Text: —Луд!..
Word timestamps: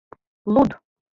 —Луд!.. 0.53 0.69